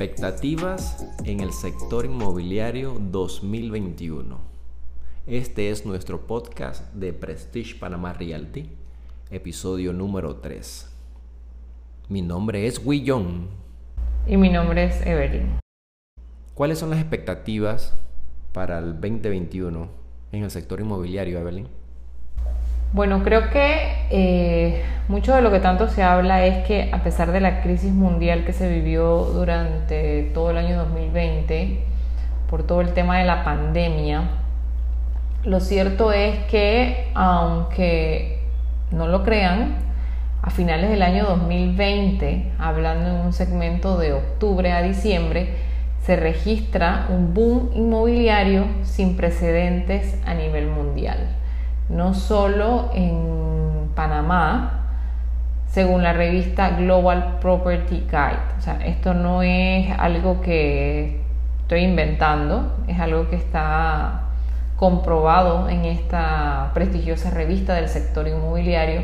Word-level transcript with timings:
Expectativas 0.00 1.04
en 1.24 1.40
el 1.40 1.52
sector 1.52 2.04
inmobiliario 2.04 3.00
2021. 3.00 4.38
Este 5.26 5.70
es 5.70 5.84
nuestro 5.84 6.24
podcast 6.24 6.94
de 6.94 7.12
Prestige 7.12 7.74
Panamá 7.74 8.12
Realty, 8.12 8.70
episodio 9.28 9.92
número 9.92 10.36
3. 10.36 10.88
Mi 12.10 12.22
nombre 12.22 12.68
es 12.68 12.80
Willon. 12.86 13.48
Y 14.28 14.36
mi 14.36 14.50
nombre 14.50 14.84
es 14.84 15.04
Evelyn. 15.04 15.58
¿Cuáles 16.54 16.78
son 16.78 16.90
las 16.90 17.00
expectativas 17.00 17.92
para 18.52 18.78
el 18.78 19.00
2021 19.00 19.88
en 20.30 20.44
el 20.44 20.50
sector 20.52 20.78
inmobiliario, 20.78 21.40
Evelyn? 21.40 21.66
Bueno, 22.90 23.22
creo 23.22 23.50
que 23.50 24.06
eh, 24.10 24.82
mucho 25.08 25.34
de 25.34 25.42
lo 25.42 25.50
que 25.50 25.60
tanto 25.60 25.88
se 25.88 26.02
habla 26.02 26.46
es 26.46 26.66
que 26.66 26.88
a 26.90 27.02
pesar 27.02 27.32
de 27.32 27.40
la 27.40 27.60
crisis 27.60 27.92
mundial 27.92 28.46
que 28.46 28.54
se 28.54 28.66
vivió 28.66 29.24
durante 29.24 30.22
todo 30.32 30.52
el 30.52 30.56
año 30.56 30.78
2020, 30.78 31.80
por 32.48 32.66
todo 32.66 32.80
el 32.80 32.94
tema 32.94 33.18
de 33.18 33.26
la 33.26 33.44
pandemia, 33.44 34.30
lo 35.44 35.60
cierto 35.60 36.12
es 36.12 36.38
que 36.46 37.10
aunque 37.14 38.40
no 38.90 39.06
lo 39.06 39.22
crean, 39.22 39.86
a 40.40 40.48
finales 40.48 40.88
del 40.88 41.02
año 41.02 41.26
2020, 41.26 42.52
hablando 42.58 43.10
en 43.10 43.16
un 43.16 43.32
segmento 43.34 43.98
de 43.98 44.14
octubre 44.14 44.72
a 44.72 44.80
diciembre, 44.80 45.56
se 46.00 46.16
registra 46.16 47.06
un 47.10 47.34
boom 47.34 47.70
inmobiliario 47.74 48.64
sin 48.82 49.14
precedentes 49.14 50.18
a 50.24 50.32
nivel 50.32 50.68
mundial 50.68 51.18
no 51.88 52.14
solo 52.14 52.90
en 52.94 53.90
Panamá, 53.94 54.78
según 55.66 56.02
la 56.02 56.12
revista 56.12 56.70
Global 56.70 57.38
Property 57.40 58.06
Guide. 58.10 58.58
O 58.58 58.60
sea, 58.60 58.78
esto 58.84 59.14
no 59.14 59.42
es 59.42 59.90
algo 59.98 60.40
que 60.40 61.20
estoy 61.60 61.80
inventando, 61.80 62.76
es 62.86 62.98
algo 62.98 63.28
que 63.28 63.36
está 63.36 64.22
comprobado 64.76 65.68
en 65.68 65.84
esta 65.84 66.70
prestigiosa 66.72 67.30
revista 67.30 67.74
del 67.74 67.88
sector 67.88 68.28
inmobiliario. 68.28 69.02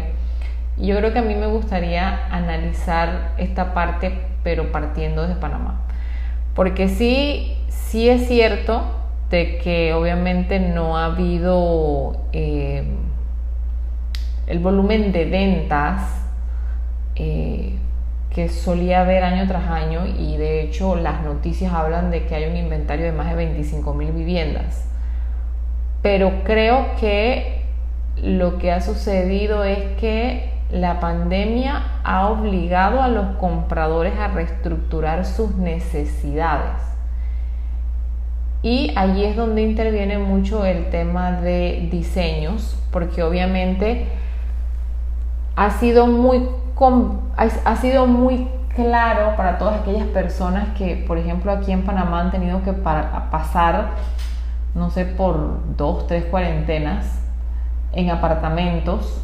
Y 0.77 0.87
yo 0.87 0.97
creo 0.97 1.13
que 1.13 1.19
a 1.19 1.23
mí 1.23 1.35
me 1.35 1.47
gustaría 1.47 2.27
analizar 2.31 3.33
esta 3.37 3.75
parte, 3.75 4.19
pero 4.43 4.73
partiendo 4.73 5.23
desde 5.23 5.37
Panamá. 5.37 5.83
Porque 6.55 6.89
sí, 6.89 7.57
sí 7.69 8.09
es 8.09 8.27
cierto 8.27 9.04
de 9.31 9.59
que 9.59 9.93
obviamente 9.95 10.61
no 10.61 10.97
ha 10.97 11.07
habido 11.07 12.17
eh, 12.33 12.85
el 14.47 14.59
volumen 14.59 15.13
de 15.13 15.25
ventas 15.25 16.03
eh, 17.17 17.79
que 18.31 18.49
solía 18.49 19.01
haber 19.01 19.25
año 19.25 19.47
tras 19.47 19.69
año 19.69 20.07
y 20.07 20.37
de 20.37 20.63
hecho 20.63 20.97
las 20.97 21.23
noticias 21.23 21.73
hablan 21.73 22.11
de 22.11 22.27
que 22.27 22.35
hay 22.35 22.51
un 22.51 22.57
inventario 22.57 23.07
de 23.07 23.13
más 23.13 23.29
de 23.31 23.37
25 23.37 23.95
mil 23.95 24.13
viviendas. 24.13 24.89
Pero 26.03 26.43
creo 26.45 26.97
que 27.01 27.63
lo 28.23 28.59
que 28.59 28.73
ha 28.73 28.81
sucedido 28.81 29.65
es 29.65 29.79
que 29.99 30.51
la 30.71 31.01
pandemia 31.01 32.01
ha 32.03 32.29
obligado 32.29 33.01
a 33.01 33.09
los 33.09 33.37
compradores 33.37 34.19
a 34.19 34.29
reestructurar 34.29 35.25
sus 35.25 35.57
necesidades 35.57 36.94
y 38.65 38.95
allí 38.97 39.27
es 39.27 39.37
donde 39.37 39.61
interviene 39.61 40.17
mucho 40.17 40.65
el 40.65 40.89
tema 40.89 41.33
de 41.33 41.87
diseños, 41.91 42.83
porque 42.91 43.23
obviamente 43.23 44.09
ha 45.55 45.69
sido 45.69 46.07
muy, 46.07 46.49
ha 47.37 47.77
sido 47.77 48.07
muy 48.07 48.49
claro 48.75 49.37
para 49.37 49.59
todas 49.59 49.83
aquellas 49.83 50.07
personas 50.07 50.69
que, 50.79 51.05
por 51.07 51.19
ejemplo, 51.19 51.53
aquí 51.53 51.73
en 51.73 51.85
Panamá 51.85 52.23
han 52.23 52.31
tenido 52.31 52.63
que 52.63 52.73
pasar, 52.73 53.91
no 54.75 54.89
sé, 54.89 55.05
por 55.05 55.77
dos, 55.77 56.07
tres 56.07 56.25
cuarentenas 56.25 57.21
en 57.93 58.09
apartamentos 58.09 59.23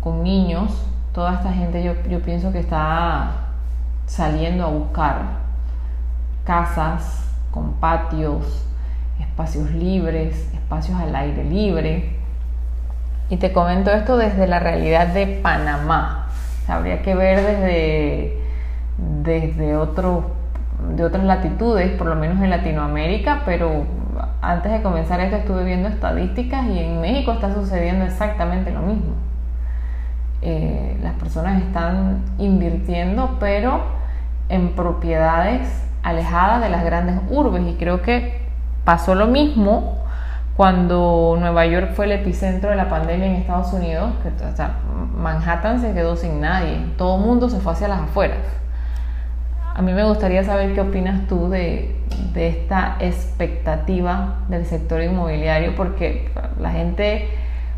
con 0.00 0.22
niños. 0.22 0.72
Toda 1.12 1.34
esta 1.34 1.52
gente 1.52 1.84
yo, 1.84 1.92
yo 2.08 2.22
pienso 2.22 2.52
que 2.52 2.60
está 2.60 3.32
saliendo 4.06 4.64
a 4.64 4.68
buscar 4.68 5.16
casas 6.46 7.23
con 7.54 7.74
patios, 7.74 8.66
espacios 9.20 9.70
libres, 9.70 10.50
espacios 10.52 10.98
al 10.98 11.14
aire 11.14 11.44
libre. 11.44 12.16
Y 13.30 13.36
te 13.36 13.52
comento 13.52 13.92
esto 13.92 14.16
desde 14.16 14.48
la 14.48 14.58
realidad 14.58 15.06
de 15.06 15.38
Panamá. 15.40 16.26
habría 16.66 17.00
que 17.02 17.14
ver 17.14 17.40
desde, 17.40 18.38
desde 19.22 19.66
de 19.66 19.76
otras 19.76 21.24
latitudes, 21.24 21.92
por 21.92 22.08
lo 22.08 22.16
menos 22.16 22.42
en 22.42 22.50
Latinoamérica, 22.50 23.42
pero 23.46 23.84
antes 24.42 24.72
de 24.72 24.82
comenzar 24.82 25.20
esto 25.20 25.36
estuve 25.36 25.64
viendo 25.64 25.88
estadísticas 25.88 26.66
y 26.66 26.80
en 26.80 27.00
México 27.00 27.32
está 27.32 27.54
sucediendo 27.54 28.04
exactamente 28.04 28.72
lo 28.72 28.80
mismo. 28.80 29.14
Eh, 30.42 30.98
las 31.02 31.14
personas 31.14 31.62
están 31.62 32.24
invirtiendo, 32.38 33.36
pero 33.38 33.80
en 34.48 34.74
propiedades 34.74 35.83
alejada 36.04 36.60
de 36.60 36.68
las 36.68 36.84
grandes 36.84 37.16
urbes 37.30 37.62
y 37.66 37.74
creo 37.74 38.02
que 38.02 38.40
pasó 38.84 39.14
lo 39.14 39.26
mismo 39.26 40.04
cuando 40.56 41.36
Nueva 41.40 41.66
York 41.66 41.94
fue 41.94 42.04
el 42.04 42.12
epicentro 42.12 42.70
de 42.70 42.76
la 42.76 42.88
pandemia 42.88 43.26
en 43.26 43.34
Estados 43.36 43.72
Unidos, 43.72 44.12
que 44.22 44.30
Manhattan 45.16 45.80
se 45.80 45.92
quedó 45.94 46.14
sin 46.14 46.40
nadie, 46.40 46.78
todo 46.96 47.16
el 47.16 47.26
mundo 47.26 47.50
se 47.50 47.58
fue 47.58 47.72
hacia 47.72 47.88
las 47.88 48.02
afueras. 48.02 48.38
A 49.74 49.82
mí 49.82 49.92
me 49.92 50.04
gustaría 50.04 50.44
saber 50.44 50.74
qué 50.74 50.80
opinas 50.82 51.26
tú 51.26 51.48
de, 51.48 51.96
de 52.32 52.48
esta 52.48 52.96
expectativa 53.00 54.36
del 54.48 54.64
sector 54.66 55.02
inmobiliario, 55.02 55.74
porque 55.74 56.30
la 56.60 56.70
gente 56.70 57.28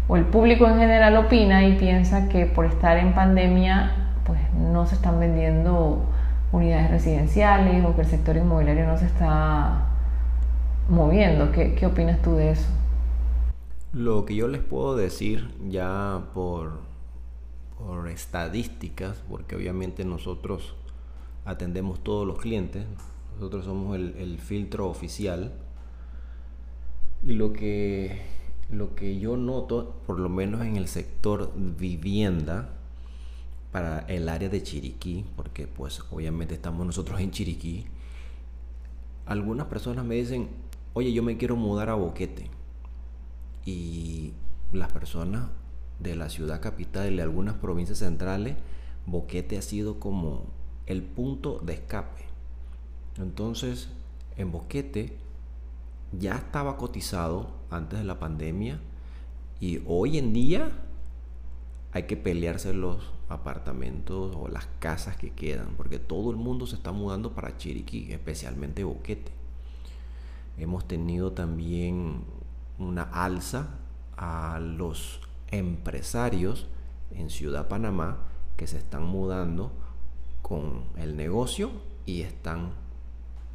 o 0.08 0.16
el 0.16 0.25
público 0.25 0.66
en 0.66 0.78
general 0.78 1.16
opina 1.16 1.64
y 1.64 1.76
piensa 1.76 2.28
que 2.28 2.44
por 2.44 2.66
estar 2.66 2.98
en 2.98 3.14
pandemia, 3.14 3.93
pues 4.25 4.38
no 4.53 4.84
se 4.84 4.97
están 4.97 5.19
vendiendo 5.19 6.04
unidades 6.52 6.90
residenciales 6.90 7.84
o 7.84 7.94
que 7.94 8.02
el 8.02 8.06
sector 8.06 8.36
inmobiliario 8.36 8.86
no 8.86 8.96
se 8.96 9.06
está 9.06 9.86
moviendo. 10.88 11.50
¿Qué, 11.52 11.84
opinas 11.86 12.22
tú 12.22 12.34
de 12.34 12.52
eso? 12.52 12.68
Lo 13.92 14.24
que 14.24 14.34
yo 14.34 14.48
les 14.48 14.62
puedo 14.62 14.96
decir 14.96 15.54
ya 15.68 16.22
por, 16.34 16.80
por 17.78 18.08
estadísticas, 18.08 19.22
porque 19.28 19.56
obviamente 19.56 20.04
nosotros 20.04 20.76
atendemos 21.44 22.02
todos 22.02 22.26
los 22.26 22.38
clientes, 22.38 22.84
nosotros 23.34 23.64
somos 23.64 23.96
el, 23.96 24.14
el 24.18 24.38
filtro 24.38 24.88
oficial, 24.88 25.52
y 27.24 27.32
lo 27.32 27.52
que, 27.52 28.20
lo 28.70 28.94
que 28.94 29.18
yo 29.18 29.36
noto, 29.36 29.96
por 30.06 30.18
lo 30.20 30.28
menos 30.28 30.62
en 30.62 30.76
el 30.76 30.88
sector 30.88 31.52
vivienda, 31.56 32.75
para 33.76 33.98
el 34.09 34.31
área 34.31 34.48
de 34.48 34.62
Chiriquí, 34.62 35.26
porque 35.37 35.66
pues 35.66 36.00
obviamente 36.10 36.54
estamos 36.54 36.87
nosotros 36.87 37.20
en 37.20 37.31
Chiriquí, 37.31 37.84
algunas 39.26 39.66
personas 39.66 40.03
me 40.03 40.14
dicen, 40.14 40.48
oye, 40.94 41.12
yo 41.12 41.22
me 41.22 41.37
quiero 41.37 41.56
mudar 41.56 41.91
a 41.91 41.94
Boquete. 41.94 42.48
Y 43.66 44.32
las 44.72 44.91
personas 44.91 45.50
de 46.00 46.16
la 46.16 46.31
ciudad 46.31 46.62
capital 46.62 47.12
y 47.12 47.16
de 47.16 47.22
algunas 47.22 47.56
provincias 47.56 47.98
centrales, 47.98 48.56
Boquete 49.04 49.59
ha 49.59 49.62
sido 49.62 50.00
como 50.00 50.47
el 50.87 51.03
punto 51.03 51.58
de 51.58 51.75
escape. 51.75 52.25
Entonces, 53.19 53.91
en 54.38 54.53
Boquete 54.53 55.19
ya 56.19 56.37
estaba 56.37 56.78
cotizado 56.78 57.50
antes 57.69 57.98
de 57.98 58.06
la 58.06 58.19
pandemia 58.19 58.81
y 59.60 59.82
hoy 59.87 60.16
en 60.16 60.32
día 60.32 60.70
hay 61.93 62.04
que 62.04 62.16
pelearse 62.16 62.72
los 62.72 63.16
apartamentos 63.28 64.37
o 64.37 64.48
las 64.48 64.66
casas 64.78 65.16
que 65.16 65.31
quedan, 65.31 65.75
porque 65.76 65.98
todo 65.98 66.31
el 66.31 66.37
mundo 66.37 66.66
se 66.66 66.76
está 66.76 66.92
mudando 66.92 67.32
para 67.32 67.56
Chiriquí, 67.56 68.12
especialmente 68.12 68.84
Boquete. 68.84 69.32
Hemos 70.58 70.87
tenido 70.87 71.32
también 71.32 72.25
una 72.78 73.02
alza 73.02 73.69
a 74.17 74.58
los 74.61 75.20
empresarios 75.50 76.67
en 77.11 77.31
Ciudad 77.31 77.69
Panamá 77.69 78.19
que 78.56 78.67
se 78.67 78.78
están 78.78 79.05
mudando 79.05 79.73
con 80.43 80.84
el 80.96 81.17
negocio 81.17 81.70
y 82.06 82.23
están 82.23 82.70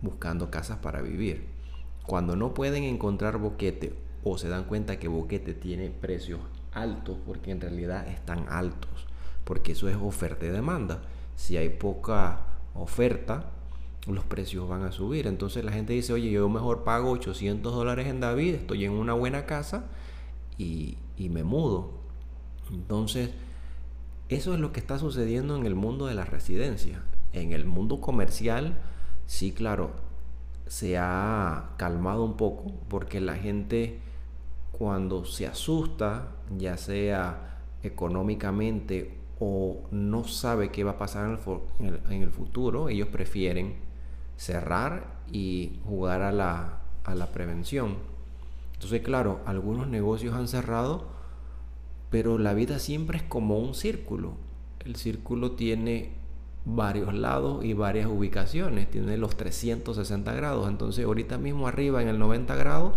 buscando 0.02 0.52
casas 0.52 0.78
para 0.78 1.02
vivir. 1.02 1.48
Cuando 2.06 2.36
no 2.36 2.54
pueden 2.54 2.84
encontrar 2.84 3.38
boquete 3.38 3.96
o 4.24 4.38
se 4.38 4.50
dan 4.50 4.66
cuenta 4.66 5.00
que 5.00 5.08
boquete 5.08 5.54
tiene 5.54 5.90
precios 5.90 6.42
altos, 6.74 7.18
porque 7.26 7.52
en 7.52 7.62
realidad 7.62 8.08
están 8.08 8.46
altos, 8.50 9.08
porque 9.44 9.74
eso 9.74 9.90
es 9.90 9.96
oferta 9.96 10.46
y 10.46 10.50
demanda. 10.50 11.02
Si 11.36 11.58
hay 11.58 11.70
poca 11.70 12.42
oferta, 12.74 13.52
los 14.08 14.24
precios 14.24 14.68
van 14.68 14.84
a 14.84 14.92
subir. 14.92 15.28
Entonces 15.28 15.64
la 15.64 15.72
gente 15.72 15.94
dice, 15.94 16.14
oye, 16.14 16.32
yo 16.32 16.48
mejor 16.50 16.84
pago 16.84 17.12
800 17.12 17.74
dólares 17.74 18.08
en 18.08 18.20
David, 18.20 18.56
estoy 18.56 18.86
en 18.86 18.92
una 18.92 19.14
buena 19.14 19.46
casa 19.46 19.86
y, 20.58 20.98
y 21.18 21.30
me 21.30 21.44
mudo. 21.44 21.92
Entonces, 22.72 23.32
eso 24.30 24.54
es 24.54 24.60
lo 24.60 24.72
que 24.72 24.80
está 24.80 24.98
sucediendo 24.98 25.56
en 25.58 25.66
el 25.66 25.76
mundo 25.76 26.06
de 26.06 26.16
la 26.16 26.26
residencia. 26.26 27.04
En 27.34 27.54
el 27.54 27.66
mundo 27.66 28.02
comercial, 28.02 28.78
sí, 29.26 29.52
claro, 29.52 29.92
se 30.68 30.98
ha 30.98 31.72
calmado 31.78 32.24
un 32.24 32.38
poco 32.38 32.72
porque 32.88 33.20
la 33.20 33.36
gente 33.36 34.00
cuando 34.72 35.26
se 35.26 35.46
asusta, 35.46 36.30
ya 36.58 36.78
sea 36.78 37.60
económicamente 37.84 39.21
o 39.44 39.82
no 39.90 40.24
sabe 40.24 40.70
qué 40.70 40.84
va 40.84 40.92
a 40.92 40.98
pasar 41.00 41.40
en 41.80 42.22
el, 42.22 42.30
futuro, 42.30 42.90
ellos 42.90 43.08
prefieren 43.08 43.74
cerrar 44.38 45.16
y 45.32 45.80
jugar 45.84 46.22
a 46.22 46.32
la, 46.32 46.82
a 47.04 47.16
la 47.16 47.32
prevención. 47.32 47.96
Entonces, 48.76 49.02
claro, 49.02 49.40
algunos 49.48 49.88
negocios 49.88 50.36
han 50.36 50.48
cerrado, 50.48 51.08
pero 52.12 52.38
la 52.38 52.54
vida 52.54 52.78
siempre 52.78 53.18
es 53.18 53.24
como 53.24 53.58
un 53.58 53.74
círculo. 53.74 54.34
El 54.86 54.96
círculo 54.96 55.54
tiene 55.54 56.12
varios 56.64 57.12
lados 57.12 57.66
y 57.66 57.74
varias 57.74 58.06
ubicaciones, 58.06 58.92
tiene 58.92 59.18
los 59.18 59.36
360 59.38 60.34
grados. 60.34 60.70
Entonces, 60.70 61.04
ahorita 61.04 61.40
mismo 61.40 61.68
arriba 61.68 62.04
en 62.04 62.10
el 62.10 62.20
90 62.20 62.56
grados 62.58 62.94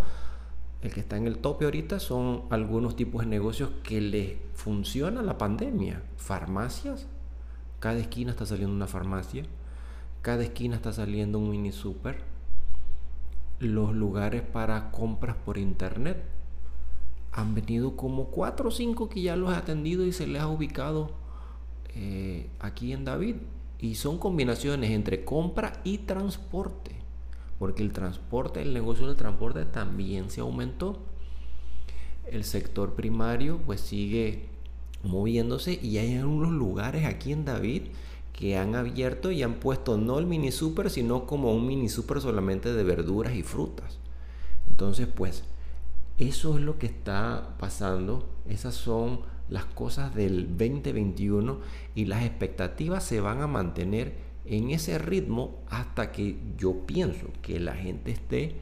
el 0.85 0.93
que 0.93 0.99
está 0.99 1.17
en 1.17 1.25
el 1.27 1.39
tope 1.39 1.65
ahorita 1.65 1.99
son 1.99 2.43
algunos 2.49 2.95
tipos 2.95 3.23
de 3.23 3.27
negocios 3.27 3.71
que 3.83 4.01
les 4.01 4.37
funciona 4.53 5.21
la 5.21 5.37
pandemia. 5.37 6.03
Farmacias, 6.17 7.07
cada 7.79 7.97
esquina 7.97 8.31
está 8.31 8.45
saliendo 8.45 8.75
una 8.75 8.87
farmacia, 8.87 9.43
cada 10.21 10.43
esquina 10.43 10.75
está 10.75 10.93
saliendo 10.93 11.39
un 11.39 11.49
mini 11.49 11.71
super. 11.71 12.23
Los 13.59 13.95
lugares 13.95 14.43
para 14.43 14.91
compras 14.91 15.35
por 15.43 15.57
internet 15.57 16.23
han 17.31 17.55
venido 17.55 17.95
como 17.95 18.25
cuatro 18.25 18.69
o 18.69 18.71
cinco 18.71 19.09
que 19.09 19.21
ya 19.21 19.35
los 19.35 19.53
he 19.53 19.55
atendido 19.55 20.05
y 20.05 20.11
se 20.11 20.27
les 20.27 20.41
ha 20.41 20.47
ubicado 20.47 21.11
eh, 21.95 22.49
aquí 22.59 22.93
en 22.93 23.05
David. 23.05 23.37
Y 23.79 23.95
son 23.95 24.19
combinaciones 24.19 24.91
entre 24.91 25.25
compra 25.25 25.81
y 25.83 25.99
transporte 25.99 27.04
porque 27.59 27.83
el 27.83 27.93
transporte, 27.93 28.61
el 28.61 28.73
negocio 28.73 29.07
del 29.07 29.15
transporte 29.15 29.65
también 29.65 30.29
se 30.29 30.41
aumentó. 30.41 30.99
El 32.25 32.43
sector 32.43 32.93
primario 32.95 33.59
pues 33.65 33.81
sigue 33.81 34.49
moviéndose 35.03 35.79
y 35.81 35.97
hay 35.97 36.15
algunos 36.17 36.51
lugares 36.51 37.05
aquí 37.05 37.31
en 37.31 37.45
David 37.45 37.83
que 38.33 38.57
han 38.57 38.75
abierto 38.75 39.31
y 39.31 39.43
han 39.43 39.55
puesto 39.55 39.97
no 39.97 40.19
el 40.19 40.25
mini 40.25 40.51
super, 40.51 40.89
sino 40.89 41.25
como 41.25 41.53
un 41.53 41.65
mini 41.65 41.87
super 41.87 42.19
solamente 42.19 42.73
de 42.73 42.83
verduras 42.83 43.33
y 43.35 43.43
frutas. 43.43 43.97
Entonces, 44.69 45.07
pues, 45.07 45.43
eso 46.17 46.57
es 46.57 46.61
lo 46.61 46.77
que 46.77 46.87
está 46.87 47.55
pasando. 47.59 48.27
Esas 48.49 48.75
son 48.75 49.21
las 49.47 49.65
cosas 49.65 50.13
del 50.15 50.57
2021 50.57 51.59
y 51.93 52.05
las 52.05 52.23
expectativas 52.23 53.05
se 53.05 53.21
van 53.21 53.41
a 53.41 53.47
mantener 53.47 54.15
en 54.47 54.69
ese 54.69 54.97
ritmo 54.97 55.59
hasta 55.69 56.11
que 56.11 56.37
yo 56.57 56.85
pienso 56.85 57.27
que 57.41 57.59
la 57.59 57.73
gente 57.73 58.11
esté 58.11 58.55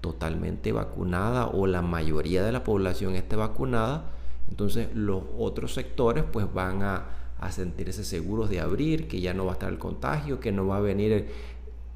totalmente 0.00 0.72
vacunada 0.72 1.46
o 1.46 1.66
la 1.66 1.80
mayoría 1.80 2.42
de 2.42 2.52
la 2.52 2.64
población 2.64 3.14
esté 3.14 3.36
vacunada, 3.36 4.10
entonces 4.50 4.88
los 4.94 5.22
otros 5.38 5.72
sectores 5.72 6.24
pues 6.30 6.52
van 6.52 6.82
a, 6.82 7.06
sentirse 7.50 8.04
seguros 8.04 8.50
de 8.50 8.60
abrir, 8.60 9.08
que 9.08 9.20
ya 9.20 9.34
no 9.34 9.44
va 9.44 9.50
a 9.50 9.54
estar 9.54 9.72
el 9.72 9.78
contagio, 9.78 10.38
que 10.38 10.52
no 10.52 10.68
va 10.68 10.76
a 10.76 10.80
venir 10.80 11.26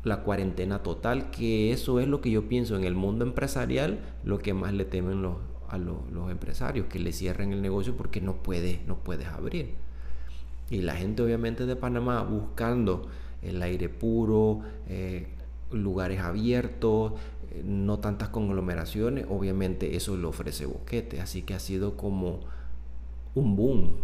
la 0.02 0.22
cuarentena 0.24 0.82
total, 0.82 1.30
que 1.30 1.70
eso 1.70 2.00
es 2.00 2.08
lo 2.08 2.20
que 2.20 2.32
yo 2.32 2.48
pienso 2.48 2.76
en 2.76 2.82
el 2.82 2.96
mundo 2.96 3.24
empresarial, 3.24 4.00
lo 4.24 4.38
que 4.38 4.54
más 4.54 4.72
le 4.72 4.84
temen 4.84 5.22
los, 5.22 5.36
a 5.68 5.78
los, 5.78 6.30
empresarios, 6.32 6.86
que 6.86 6.98
le 6.98 7.12
cierren 7.12 7.52
el 7.52 7.62
negocio 7.62 7.96
porque 7.96 8.20
no, 8.20 8.42
puede, 8.42 8.80
no 8.88 8.96
puedes 8.96 9.28
abrir. 9.28 9.74
Y 10.68 10.78
la 10.78 10.96
gente 10.96 11.22
obviamente 11.22 11.64
de 11.64 11.76
Panamá 11.76 12.22
buscando 12.22 13.06
el 13.42 13.62
aire 13.62 13.88
puro, 13.88 14.60
eh, 14.88 15.28
lugares 15.70 16.20
abiertos, 16.20 17.12
eh, 17.50 17.62
no 17.64 17.98
tantas 17.98 18.28
conglomeraciones, 18.28 19.26
obviamente 19.28 19.96
eso 19.96 20.16
lo 20.16 20.28
ofrece 20.28 20.66
Boquete, 20.66 21.20
así 21.20 21.42
que 21.42 21.54
ha 21.54 21.60
sido 21.60 21.96
como 21.96 22.40
un 23.34 23.56
boom, 23.56 23.96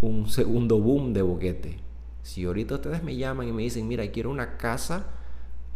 un 0.00 0.28
segundo 0.28 0.80
boom 0.80 1.12
de 1.12 1.22
Boquete. 1.22 1.78
Si 2.22 2.44
ahorita 2.44 2.76
ustedes 2.76 3.02
me 3.02 3.16
llaman 3.16 3.48
y 3.48 3.52
me 3.52 3.62
dicen, 3.62 3.86
mira, 3.86 4.10
quiero 4.10 4.30
una 4.30 4.56
casa 4.56 5.06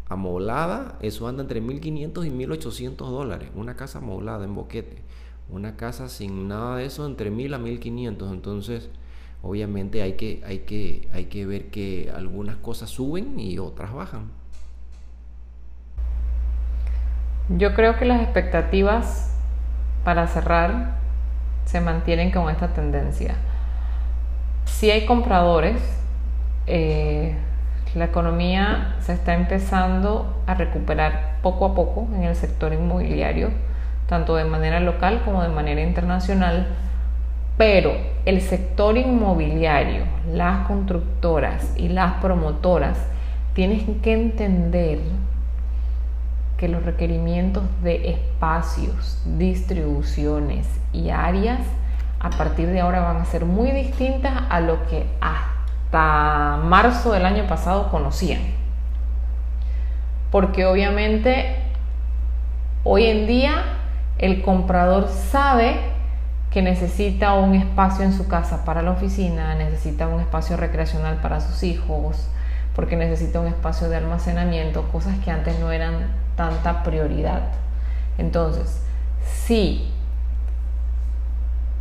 amoblada, 0.09 0.99
eso 1.03 1.29
anda 1.29 1.43
entre 1.43 1.61
1500 1.61 2.25
y 2.25 2.31
1800 2.31 3.11
dólares, 3.11 3.51
una 3.55 3.77
casa 3.77 3.99
amoblada 3.99 4.45
en 4.45 4.55
Boquete. 4.55 5.03
Una 5.51 5.77
casa 5.77 6.09
sin 6.09 6.47
nada 6.49 6.77
de 6.77 6.85
eso 6.85 7.07
entre 7.07 7.31
1000 7.31 7.55
a 7.55 7.59
1500, 7.59 8.33
entonces 8.33 8.91
obviamente 9.43 10.03
hay 10.03 10.15
que, 10.15 10.43
hay 10.47 10.61
que, 10.61 11.09
hay 11.13 11.27
que 11.27 11.47
ver 11.47 11.67
que 11.71 12.13
algunas 12.15 12.57
cosas 12.57 12.91
suben 12.91 13.39
y 13.39 13.59
otras 13.59 13.93
bajan. 13.93 14.31
Yo 17.49 17.75
creo 17.75 17.97
que 17.97 18.05
las 18.05 18.21
expectativas 18.21 19.35
para 20.05 20.27
cerrar 20.27 20.97
se 21.65 21.81
mantienen 21.81 22.31
con 22.31 22.51
esta 22.51 22.69
tendencia. 22.69 23.37
Si 24.65 24.91
hay 24.91 25.07
compradores, 25.07 25.81
eh, 26.67 27.35
la 27.95 28.05
economía 28.05 28.97
se 29.01 29.15
está 29.15 29.35
empezando 29.35 30.43
a 30.47 30.55
recuperar 30.55 31.39
poco 31.43 31.67
a 31.67 31.75
poco 31.75 32.07
en 32.15 32.25
el 32.25 32.37
sector 32.37 32.73
inmobiliario, 32.73 33.51
tanto 34.09 34.37
de 34.37 34.45
manera 34.45 34.81
local 34.81 35.23
como 35.25 35.43
de 35.43 35.49
manera 35.49 35.81
internacional 35.81 36.69
pero 37.59 37.93
el 38.25 38.41
sector 38.41 38.97
inmobiliario, 38.97 40.05
las 40.33 40.67
constructoras 40.69 41.75
y 41.77 41.89
las 41.89 42.15
promotoras 42.15 42.99
tienen 43.53 44.01
que 44.01 44.13
entender 44.13 45.01
que 46.57 46.69
los 46.69 46.85
requerimientos 46.85 47.65
de 47.83 48.11
espacios, 48.11 49.21
distribuciones 49.37 50.69
y 50.93 51.11
áreas 51.11 51.61
a 52.21 52.31
partir 52.31 52.69
de 52.69 52.81
ahora 52.81 53.01
van 53.01 53.17
a 53.19 53.25
ser 53.25 53.45
muy 53.45 53.73
distintas 53.73 54.33
a 54.49 54.61
lo 54.61 54.87
que 54.87 55.07
hasta 55.21 56.61
marzo 56.63 57.13
del 57.13 57.27
año 57.27 57.47
pasado 57.49 57.91
conocían. 57.91 58.41
Porque 60.31 60.65
obviamente 60.65 61.57
hoy 62.85 63.07
en 63.07 63.27
día 63.27 63.65
el 64.19 64.43
comprador 64.43 65.09
sabe 65.09 65.98
que 66.51 66.63
necesita 66.63 67.35
un 67.35 67.55
espacio 67.55 68.05
en 68.05 68.13
su 68.13 68.27
casa 68.27 68.65
para 68.65 68.83
la 68.83 68.93
oficina, 68.93 69.55
necesita 69.55 70.09
un 70.09 70.21
espacio 70.21 70.57
recreacional 70.57 71.17
para 71.21 71.41
sus 71.41 71.63
hijos, 71.63 72.29
porque 72.75 72.97
necesita 72.97 73.41
un 73.41 73.49
espacio 73.49 73.89
de 73.89 73.97
almacenamiento, 73.97 74.89
cosas 74.91 75.17
que 75.25 75.31
antes 75.31 75.59
no 75.61 75.73
eran 75.73 76.09
tanta 76.37 76.83
prioridad. 76.83 77.43
Entonces, 78.17 78.83
si 79.25 79.93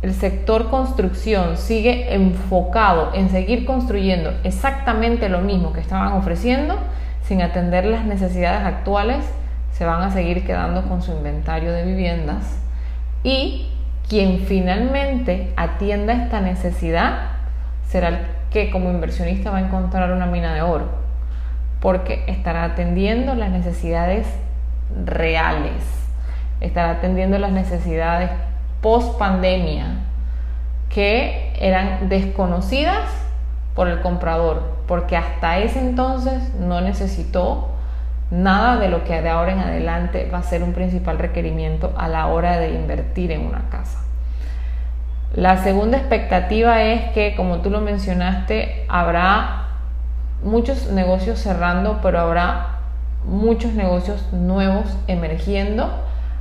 el 0.02 0.14
sector 0.14 0.70
construcción 0.70 1.56
sigue 1.56 2.14
enfocado 2.14 3.14
en 3.14 3.30
seguir 3.30 3.64
construyendo 3.64 4.32
exactamente 4.44 5.28
lo 5.28 5.40
mismo 5.40 5.72
que 5.72 5.80
estaban 5.80 6.12
ofreciendo, 6.12 6.76
sin 7.22 7.42
atender 7.42 7.84
las 7.84 8.04
necesidades 8.04 8.64
actuales, 8.64 9.24
se 9.72 9.84
van 9.84 10.02
a 10.02 10.10
seguir 10.10 10.44
quedando 10.46 10.82
con 10.82 11.02
su 11.02 11.12
inventario 11.12 11.72
de 11.72 11.84
viviendas 11.84 12.58
y 13.22 13.70
quien 14.08 14.40
finalmente 14.40 15.52
atienda 15.56 16.14
esta 16.14 16.40
necesidad 16.40 17.32
será 17.86 18.08
el 18.08 18.18
que 18.50 18.70
como 18.70 18.90
inversionista 18.90 19.50
va 19.50 19.58
a 19.58 19.60
encontrar 19.60 20.12
una 20.12 20.26
mina 20.26 20.54
de 20.54 20.62
oro, 20.62 20.86
porque 21.80 22.24
estará 22.26 22.64
atendiendo 22.64 23.34
las 23.34 23.50
necesidades 23.50 24.26
reales, 25.04 25.84
estará 26.60 26.92
atendiendo 26.92 27.38
las 27.38 27.52
necesidades 27.52 28.30
post 28.80 29.18
pandemia 29.18 29.86
que 30.88 31.52
eran 31.60 32.08
desconocidas 32.08 33.10
por 33.74 33.88
el 33.88 34.00
comprador, 34.00 34.76
porque 34.86 35.16
hasta 35.16 35.58
ese 35.58 35.80
entonces 35.80 36.54
no 36.54 36.80
necesitó 36.80 37.77
Nada 38.30 38.76
de 38.76 38.88
lo 38.88 39.04
que 39.04 39.22
de 39.22 39.28
ahora 39.30 39.52
en 39.52 39.60
adelante 39.60 40.28
va 40.32 40.38
a 40.38 40.42
ser 40.42 40.62
un 40.62 40.74
principal 40.74 41.18
requerimiento 41.18 41.94
a 41.96 42.08
la 42.08 42.26
hora 42.26 42.58
de 42.58 42.74
invertir 42.74 43.32
en 43.32 43.46
una 43.46 43.70
casa. 43.70 44.00
La 45.34 45.56
segunda 45.58 45.96
expectativa 45.96 46.82
es 46.82 47.10
que, 47.12 47.34
como 47.36 47.58
tú 47.58 47.70
lo 47.70 47.80
mencionaste, 47.80 48.84
habrá 48.88 49.68
muchos 50.42 50.90
negocios 50.90 51.38
cerrando, 51.38 52.00
pero 52.02 52.20
habrá 52.20 52.78
muchos 53.24 53.72
negocios 53.72 54.30
nuevos 54.32 54.96
emergiendo 55.06 55.90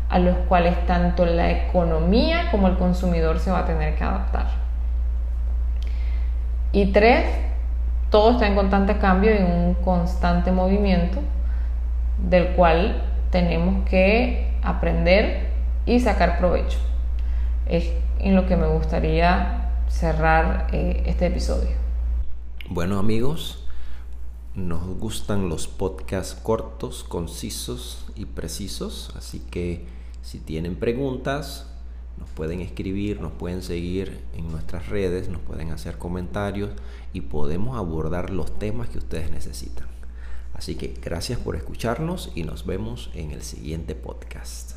a 0.09 0.19
los 0.19 0.37
cuales 0.49 0.85
tanto 0.87 1.25
la 1.25 1.51
economía 1.51 2.49
como 2.51 2.67
el 2.67 2.77
consumidor 2.77 3.39
se 3.39 3.51
va 3.51 3.59
a 3.59 3.65
tener 3.65 3.95
que 3.95 4.03
adaptar. 4.03 4.47
Y 6.73 6.91
tres, 6.91 7.25
todo 8.09 8.31
está 8.31 8.47
en 8.47 8.55
constante 8.55 8.97
cambio 8.97 9.33
y 9.33 9.37
en 9.37 9.45
un 9.45 9.73
constante 9.75 10.51
movimiento 10.51 11.19
del 12.17 12.55
cual 12.55 13.03
tenemos 13.31 13.87
que 13.87 14.51
aprender 14.63 15.49
y 15.85 15.99
sacar 15.99 16.39
provecho. 16.39 16.79
Es 17.65 17.91
en 18.19 18.35
lo 18.35 18.45
que 18.45 18.55
me 18.55 18.67
gustaría 18.67 19.71
cerrar 19.87 20.67
eh, 20.71 21.03
este 21.05 21.27
episodio. 21.27 21.69
Bueno 22.69 22.99
amigos, 22.99 23.65
nos 24.55 24.85
gustan 24.99 25.49
los 25.49 25.67
podcasts 25.67 26.35
cortos, 26.35 27.03
concisos 27.03 28.07
y 28.15 28.25
precisos, 28.25 29.13
así 29.15 29.39
que 29.51 29.85
si 30.21 30.39
tienen 30.39 30.75
preguntas, 30.75 31.67
nos 32.17 32.29
pueden 32.29 32.61
escribir, 32.61 33.21
nos 33.21 33.31
pueden 33.31 33.61
seguir 33.61 34.19
en 34.35 34.51
nuestras 34.51 34.89
redes, 34.89 35.29
nos 35.29 35.41
pueden 35.41 35.71
hacer 35.71 35.97
comentarios 35.97 36.71
y 37.13 37.21
podemos 37.21 37.77
abordar 37.77 38.31
los 38.31 38.57
temas 38.57 38.89
que 38.89 38.97
ustedes 38.97 39.31
necesitan. 39.31 39.96
Así 40.57 40.75
que 40.75 40.95
gracias 41.01 41.39
por 41.39 41.55
escucharnos 41.55 42.31
y 42.35 42.43
nos 42.43 42.65
vemos 42.65 43.11
en 43.13 43.31
el 43.31 43.43
siguiente 43.43 43.93
podcast. 43.95 44.76